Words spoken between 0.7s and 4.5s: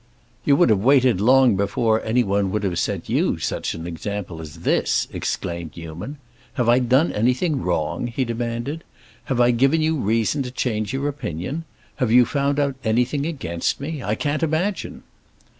have waited long before anyone would have set you such an example